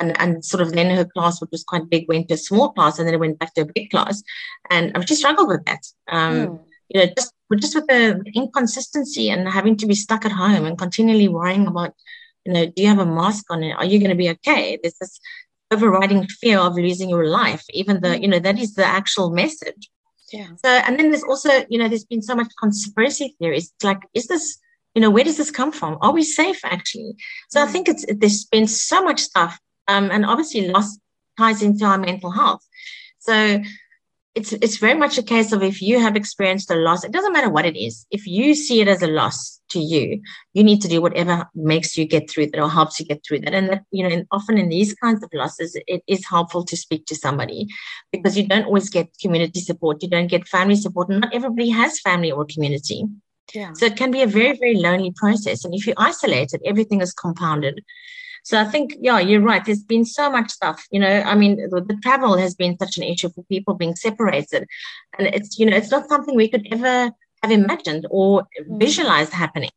[0.00, 2.72] and, and sort of then her class, which was quite big, went to a small
[2.72, 4.22] class and then it went back to a big class.
[4.70, 5.86] And she struggled with that.
[6.08, 6.60] Um, mm.
[6.88, 10.76] You know, just, just with the inconsistency and having to be stuck at home and
[10.76, 11.94] continually worrying about,
[12.44, 13.64] you know, do you have a mask on?
[13.64, 14.78] Are you going to be okay?
[14.82, 15.18] There's this
[15.70, 19.90] overriding fear of losing your life, even though, you know, that is the actual message.
[20.32, 20.48] Yeah.
[20.64, 23.72] So, and then there's also, you know, there's been so much conspiracy theories.
[23.74, 24.58] It's like, is this,
[24.94, 25.98] you know, where does this come from?
[26.00, 27.16] Are we safe actually?
[27.48, 27.62] So.
[27.62, 30.98] I think it's, there's been so much stuff um, and obviously, loss
[31.38, 32.66] ties into our mental health.
[33.18, 33.60] So
[34.34, 37.32] it's it's very much a case of if you have experienced a loss, it doesn't
[37.32, 38.04] matter what it is.
[38.10, 40.20] If you see it as a loss to you,
[40.52, 43.40] you need to do whatever makes you get through that or helps you get through
[43.40, 43.54] that.
[43.54, 47.06] And that, you know, often in these kinds of losses, it is helpful to speak
[47.06, 47.68] to somebody
[48.10, 50.02] because you don't always get community support.
[50.02, 51.10] You don't get family support.
[51.10, 53.04] And not everybody has family or community.
[53.54, 53.72] Yeah.
[53.74, 55.64] So it can be a very, very lonely process.
[55.64, 57.84] And if you isolate it, everything is compounded.
[58.44, 59.64] So I think, yeah, you're right.
[59.64, 62.98] There's been so much stuff, you know, I mean, the, the travel has been such
[62.98, 64.68] an issue for people being separated.
[65.18, 67.10] And it's, you know, it's not something we could ever
[67.42, 68.78] have imagined or mm.
[68.78, 69.70] visualized happening.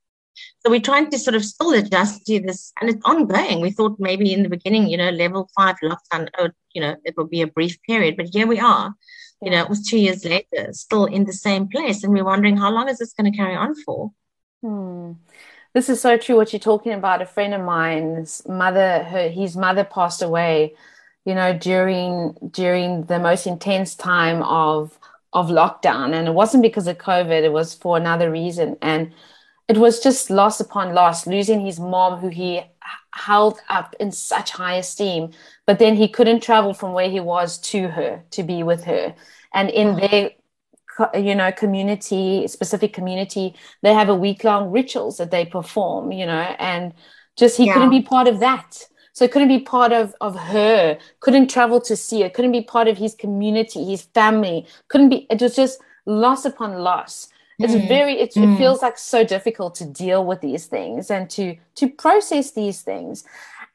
[0.59, 3.61] So we're trying to sort of still adjust to this, and it's ongoing.
[3.61, 7.15] We thought maybe in the beginning, you know, level five lockdown, oh, you know, it
[7.15, 8.93] will be a brief period, but here we are.
[9.41, 12.57] You know, it was two years later, still in the same place, and we're wondering
[12.57, 14.11] how long is this going to carry on for?
[14.61, 15.13] Hmm
[15.77, 17.21] this is so true what you're talking about.
[17.21, 20.73] A friend of mine's mother, her his mother passed away,
[21.23, 24.97] you know, during during the most intense time of
[25.33, 26.13] of lockdown.
[26.15, 28.75] And it wasn't because of COVID, it was for another reason.
[28.81, 29.13] And
[29.67, 32.63] it was just loss upon loss, losing his mom, who he
[33.11, 35.29] held up in such high esteem,
[35.67, 39.13] but then he couldn't travel from where he was to her to be with her.
[39.53, 40.09] And in mm.
[40.09, 40.31] their
[41.13, 46.25] you know community specific community they have a week long rituals that they perform you
[46.25, 46.93] know and
[47.37, 47.73] just he yeah.
[47.73, 48.85] couldn't be part of that.
[49.13, 50.97] So couldn't be part of of her.
[51.21, 52.29] Couldn't travel to see her.
[52.29, 54.67] Couldn't be part of his community his family.
[54.89, 57.29] Couldn't be it was just loss upon loss.
[57.59, 57.87] It's mm.
[57.87, 58.53] very it, mm.
[58.53, 62.81] it feels like so difficult to deal with these things and to to process these
[62.81, 63.23] things.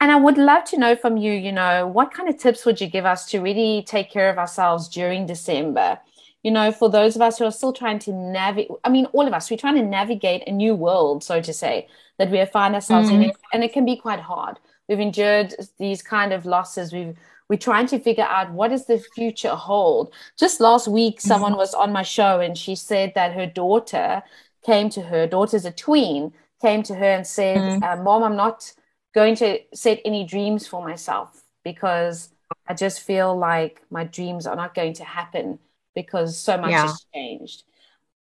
[0.00, 2.80] And i would love to know from you you know what kind of tips would
[2.80, 6.00] you give us to really take care of ourselves during december
[6.42, 9.26] you know, for those of us who are still trying to navigate, I mean, all
[9.26, 12.74] of us, we're trying to navigate a new world, so to say, that we find
[12.74, 13.22] ourselves mm-hmm.
[13.22, 14.59] in, and it can be quite hard.
[14.88, 16.92] We've endured these kind of losses.
[16.92, 17.16] We've
[17.48, 20.14] we're trying to figure out what does the future hold.
[20.38, 21.28] Just last week, mm-hmm.
[21.28, 24.22] someone was on my show and she said that her daughter
[24.64, 25.26] came to her.
[25.26, 27.83] Daughter's a tween, came to her and said, mm-hmm.
[27.83, 28.72] uh, "Mom, I'm not
[29.14, 32.31] going to set any dreams for myself because
[32.66, 35.59] I just feel like my dreams are not going to happen
[35.94, 36.83] because so much yeah.
[36.83, 37.64] has changed.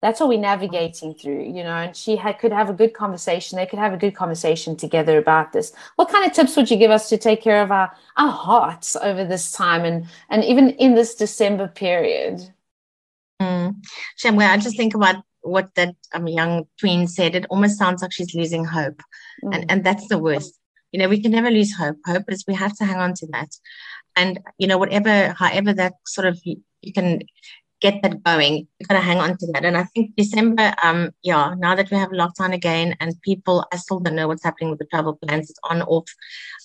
[0.01, 1.75] That's what we're navigating through, you know.
[1.75, 3.55] And she had, could have a good conversation.
[3.55, 5.73] They could have a good conversation together about this.
[5.95, 8.95] What kind of tips would you give us to take care of our, our hearts
[8.95, 12.41] over this time and, and even in this December period?
[13.41, 13.81] Mm.
[14.23, 17.33] Shamwe, I just think about what that um, young tween said.
[17.33, 19.01] It almost sounds like she's losing hope.
[19.43, 19.55] Mm.
[19.55, 20.53] And, and that's the worst.
[20.91, 21.97] You know, we can never lose hope.
[22.05, 23.49] Hope is we have to hang on to that
[24.15, 27.21] and you know whatever however that sort of you, you can
[27.81, 29.65] get that going you gotta hang on to that.
[29.65, 33.77] And i think december um yeah now that we have lockdown again and people i
[33.77, 35.49] still don't know what's happening with the travel plans.
[35.49, 36.09] It's on off.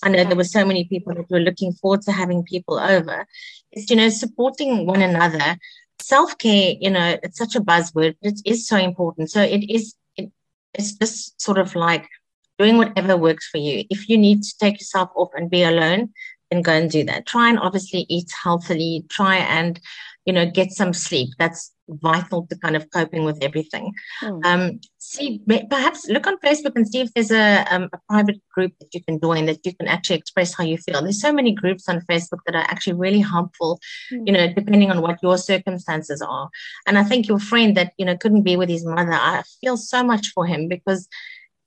[0.03, 3.25] I know there were so many people that were looking forward to having people over.
[3.71, 5.57] It's you know supporting one another.
[5.99, 9.29] Self-care you know it's such a buzzword but it is so important.
[9.29, 10.31] So it is it,
[10.73, 12.07] it's just sort of like
[12.57, 13.83] doing whatever works for you.
[13.89, 16.13] If you need to take yourself off and be alone
[16.51, 17.25] and go and do that.
[17.25, 19.05] Try and obviously eat healthily.
[19.09, 19.79] Try and,
[20.25, 21.29] you know, get some sleep.
[21.39, 23.93] That's vital to kind of coping with everything.
[24.21, 24.45] Mm.
[24.45, 28.73] Um, see, perhaps look on Facebook and see if there's a, um, a private group
[28.79, 31.01] that you can join that you can actually express how you feel.
[31.01, 33.79] There's so many groups on Facebook that are actually really helpful,
[34.11, 34.25] mm.
[34.25, 36.49] you know, depending on what your circumstances are.
[36.85, 39.77] And I think your friend that, you know, couldn't be with his mother, I feel
[39.77, 41.07] so much for him because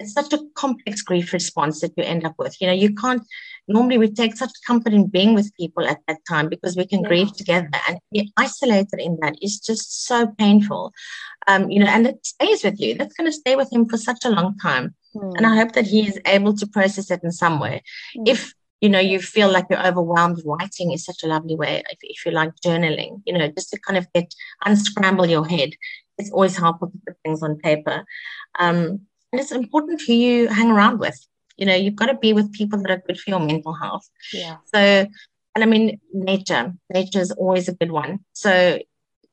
[0.00, 2.60] it's such a complex grief response that you end up with.
[2.60, 3.22] You know, you can't
[3.68, 7.02] normally we take such comfort in being with people at that time because we can
[7.02, 7.08] yeah.
[7.08, 10.92] grieve together and be isolated in that is just so painful.
[11.46, 12.94] Um, you know, and it stays with you.
[12.94, 14.94] That's going to stay with him for such a long time.
[15.14, 15.36] Mm.
[15.36, 17.82] And I hope that he is able to process it in some way.
[18.16, 18.28] Mm.
[18.28, 21.98] If you know you feel like you're overwhelmed writing is such a lovely way if,
[22.02, 24.34] if you like journaling you know just to kind of get
[24.66, 25.70] unscramble your head
[26.18, 28.04] it's always helpful to put things on paper
[28.58, 29.00] um,
[29.34, 31.18] and it's important who you hang around with.
[31.56, 34.08] You know, you've got to be with people that are good for your mental health.
[34.32, 34.56] Yeah.
[34.72, 36.74] So, and I mean, nature.
[36.92, 38.20] Nature is always a good one.
[38.32, 38.80] So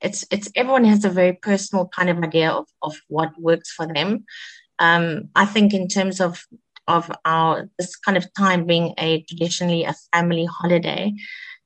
[0.01, 3.88] it's it's everyone has a very personal kind of idea of, of what works for
[3.88, 4.25] them.
[4.79, 6.43] Um, I think in terms of
[6.88, 11.13] of our this kind of time being a traditionally a family holiday,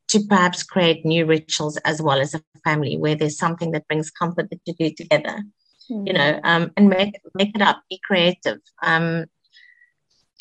[0.09, 4.11] to perhaps create new rituals as well as a family where there's something that brings
[4.11, 5.43] comfort that you do together
[5.89, 6.07] mm-hmm.
[6.07, 8.59] you know, um, and make make it up, be creative.
[8.81, 9.25] Um,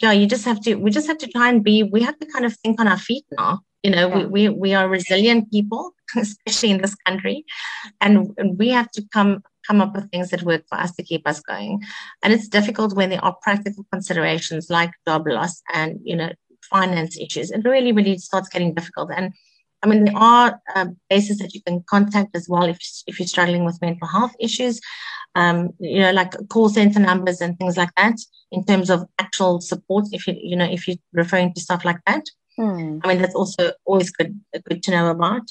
[0.00, 0.74] yeah, you just have to.
[0.74, 1.82] We just have to try and be.
[1.82, 3.60] We have to kind of think on our feet now.
[3.82, 4.16] You know, yeah.
[4.16, 7.44] we, we we are resilient people, especially in this country,
[8.00, 11.02] and, and we have to come come up with things that work for us to
[11.02, 11.82] keep us going.
[12.22, 16.30] And it's difficult when there are practical considerations like job loss and you know
[16.62, 17.50] finance issues.
[17.50, 19.10] It really, really starts getting difficult.
[19.14, 19.32] And
[19.82, 23.28] I mean, there are uh, places that you can contact as well if if you're
[23.28, 24.80] struggling with mental health issues
[25.34, 28.16] um, you know, like call center numbers and things like that
[28.52, 30.06] in terms of actual support.
[30.12, 32.24] If you, you know, if you're referring to stuff like that,
[32.56, 32.98] hmm.
[33.02, 35.42] I mean, that's also always good, good to know about.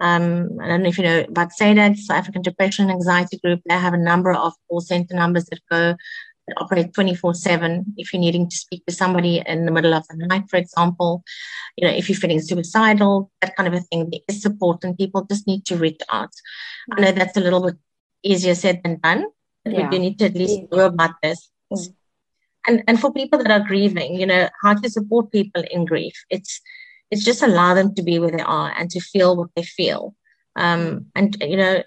[0.00, 3.60] Um, I don't know if you know about SADAG, South African Depression and Anxiety Group.
[3.66, 5.96] They have a number of call center numbers that go
[6.48, 10.06] that operate 24 7 if you're needing to speak to somebody in the middle of
[10.08, 11.22] the night for example
[11.76, 14.98] you know if you're feeling suicidal that kind of a thing there is support and
[14.98, 16.32] people just need to reach out
[16.96, 17.76] i know that's a little bit
[18.22, 19.26] easier said than done.
[19.64, 19.88] Yeah.
[19.90, 21.50] We need to at least know about this.
[21.72, 21.94] Mm.
[22.66, 26.14] And and for people that are grieving, you know, how to support people in grief.
[26.30, 26.60] It's
[27.10, 30.14] it's just allow them to be where they are and to feel what they feel.
[30.56, 31.82] Um, and you know,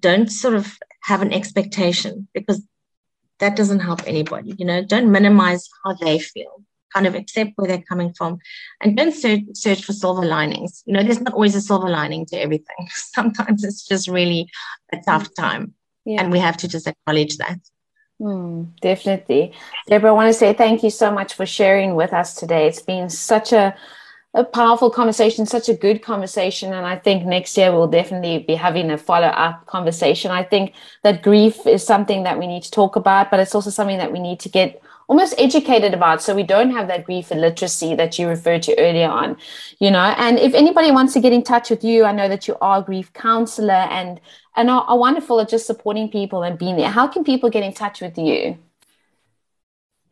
[0.00, 2.62] don't sort of have an expectation because
[3.38, 4.54] that doesn't help anybody.
[4.58, 6.62] You know, don't minimize how they feel.
[6.92, 8.38] Kind of accept where they're coming from,
[8.80, 10.82] and don't search, search for silver linings.
[10.86, 12.88] You know, there's not always a silver lining to everything.
[12.90, 14.50] Sometimes it's just really
[14.92, 15.74] a tough time.
[16.04, 16.22] Yeah.
[16.22, 17.58] And we have to just acknowledge that.
[18.20, 19.52] Mm, definitely.
[19.88, 22.66] Deborah, I want to say thank you so much for sharing with us today.
[22.66, 23.74] It's been such a,
[24.34, 26.74] a powerful conversation, such a good conversation.
[26.74, 30.30] And I think next year we'll definitely be having a follow up conversation.
[30.30, 33.70] I think that grief is something that we need to talk about, but it's also
[33.70, 37.32] something that we need to get almost educated about so we don't have that grief
[37.32, 39.36] illiteracy that you referred to earlier on
[39.80, 42.46] you know and if anybody wants to get in touch with you i know that
[42.46, 44.20] you are a grief counselor and
[44.54, 47.64] and are, are wonderful at just supporting people and being there how can people get
[47.64, 48.56] in touch with you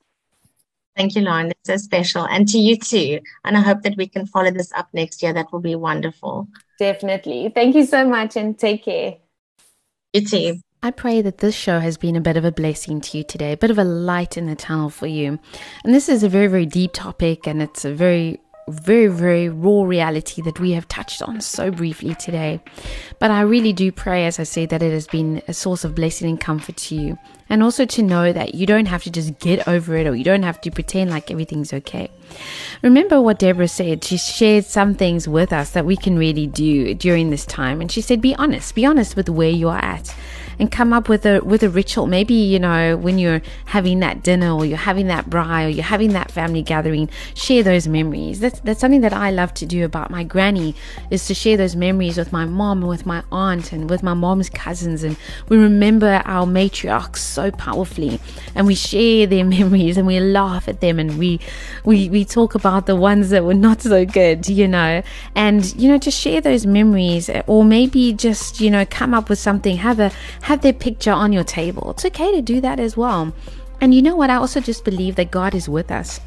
[0.98, 1.48] Thank you lauren.
[1.48, 2.26] That's so special.
[2.26, 3.20] And to you too.
[3.46, 5.34] And i hope that we can follow this up next year.
[5.34, 6.48] That will be wonderful.
[6.80, 7.52] Definitely.
[7.54, 9.18] Thank you so much and take care.
[10.14, 10.60] You too.
[10.84, 13.52] I pray that this show has been a bit of a blessing to you today,
[13.52, 15.38] a bit of a light in the tunnel for you.
[15.84, 19.84] And this is a very, very deep topic, and it's a very very, very raw
[19.84, 22.60] reality that we have touched on so briefly today.
[23.20, 25.96] But I really do pray, as I say, that it has been a source of
[25.96, 27.18] blessing and comfort to you.
[27.50, 30.24] And also to know that you don't have to just get over it or you
[30.24, 32.10] don't have to pretend like everything's okay.
[32.82, 34.04] Remember what Deborah said.
[34.04, 37.82] She shared some things with us that we can really do during this time.
[37.82, 40.16] And she said, be honest, be honest with where you are at
[40.62, 42.06] and come up with a with a ritual.
[42.06, 45.84] Maybe you know when you're having that dinner or you're having that braai or you're
[45.84, 48.40] having that family gathering, share those memories.
[48.40, 50.76] That's that's something that I love to do about my granny
[51.10, 54.14] is to share those memories with my mom and with my aunt and with my
[54.14, 55.18] mom's cousins, and
[55.50, 58.20] we remember our matriarchs so powerfully,
[58.54, 61.40] and we share their memories and we laugh at them and we
[61.86, 65.02] we we talk about the ones that were not so good, you know,
[65.34, 69.40] and you know to share those memories or maybe just you know come up with
[69.40, 70.12] something have a
[70.52, 71.92] have their picture on your table.
[71.92, 73.34] It's okay to do that as well.
[73.80, 74.30] And you know what?
[74.30, 76.20] I also just believe that God is with us.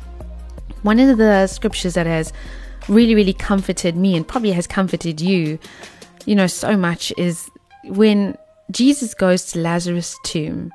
[0.80, 2.32] One of the scriptures that has
[2.88, 5.58] really, really comforted me and probably has comforted you,
[6.24, 7.50] you know, so much is
[7.84, 8.38] when
[8.70, 10.72] Jesus goes to Lazarus' tomb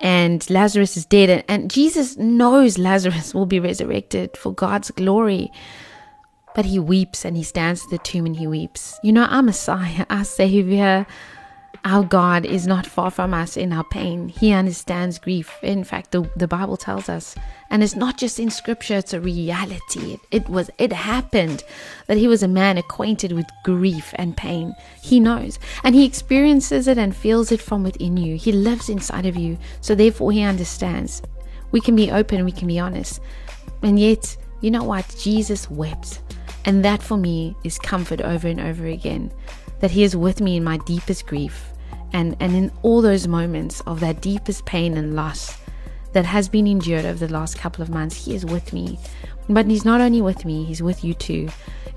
[0.00, 5.52] and Lazarus is dead, and, and Jesus knows Lazarus will be resurrected for God's glory.
[6.56, 8.98] But he weeps and he stands at the tomb and he weeps.
[9.04, 11.06] You know, our Messiah, our Savior,
[11.84, 14.28] our God is not far from us in our pain.
[14.28, 15.56] He understands grief.
[15.62, 17.34] In fact, the, the Bible tells us,
[17.70, 20.14] and it's not just in scripture, it's a reality.
[20.14, 21.64] It, it was it happened
[22.06, 24.74] that he was a man acquainted with grief and pain.
[25.00, 25.58] He knows.
[25.82, 28.36] And he experiences it and feels it from within you.
[28.36, 29.56] He lives inside of you.
[29.80, 31.22] So therefore he understands.
[31.72, 33.20] We can be open, we can be honest.
[33.82, 35.14] And yet, you know what?
[35.18, 36.20] Jesus wept.
[36.66, 39.32] And that for me is comfort over and over again
[39.80, 41.72] that He is with me in my deepest grief
[42.12, 45.58] and, and in all those moments of that deepest pain and loss
[46.12, 48.24] that has been endured over the last couple of months.
[48.24, 48.98] He is with me.
[49.48, 51.48] But He's not only with me, He's with you too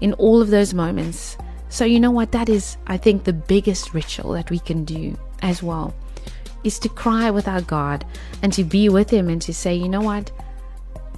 [0.01, 1.37] in all of those moments.
[1.69, 2.31] So, you know what?
[2.31, 5.93] That is, I think, the biggest ritual that we can do as well
[6.63, 8.05] is to cry with our God
[8.41, 10.31] and to be with Him and to say, you know what?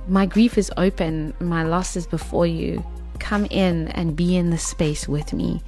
[0.07, 2.85] My grief is open, my loss is before you.
[3.19, 5.61] Come in and be in the space with me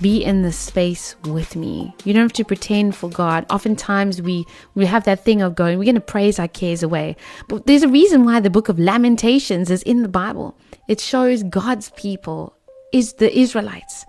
[0.00, 1.94] be in the space with me.
[2.04, 3.46] You don't have to pretend for God.
[3.50, 7.16] Oftentimes we we have that thing of going, we're going to praise our cares away.
[7.48, 10.56] But there's a reason why the book of Lamentations is in the Bible.
[10.88, 12.56] It shows God's people
[12.92, 14.04] is the Israelites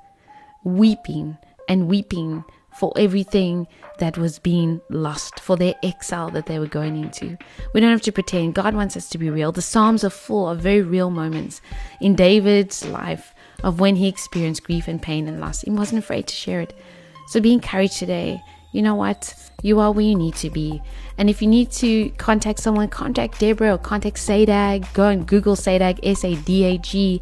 [0.63, 1.37] weeping
[1.69, 2.43] and weeping
[2.75, 3.67] for everything
[3.99, 7.37] that was being lost, for their exile that they were going into.
[7.73, 8.53] We don't have to pretend.
[8.53, 9.53] God wants us to be real.
[9.53, 11.61] The Psalms are full of very real moments
[12.01, 13.33] in David's life
[13.63, 15.61] of when he experienced grief and pain and loss.
[15.61, 16.73] He wasn't afraid to share it.
[17.27, 18.41] So be encouraged today.
[18.71, 19.33] You know what?
[19.61, 20.81] You are where you need to be.
[21.17, 24.93] And if you need to contact someone, contact Deborah or contact SADAG.
[24.93, 27.21] Go and Google SADAG, S A D A G.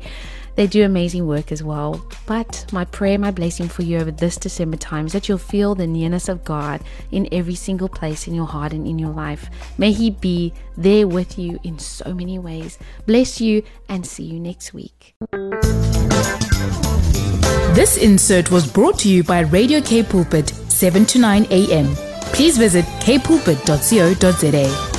[0.55, 2.05] They do amazing work as well.
[2.25, 5.75] But my prayer, my blessing for you over this December time is that you'll feel
[5.75, 6.81] the nearness of God
[7.11, 9.49] in every single place in your heart and in your life.
[9.77, 12.77] May He be there with you in so many ways.
[13.05, 15.15] Bless you and see you next week.
[17.73, 21.95] This insert was brought to you by Radio K Pulpit, 7 to 9 a.m.
[22.33, 24.92] Please visit kpulpit.co.za.